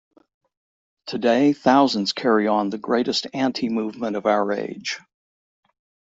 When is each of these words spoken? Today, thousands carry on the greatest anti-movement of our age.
Today, 1.05 1.53
thousands 1.53 2.11
carry 2.11 2.47
on 2.47 2.71
the 2.71 2.79
greatest 2.79 3.27
anti-movement 3.35 4.15
of 4.15 4.25
our 4.25 4.51
age. 4.51 4.99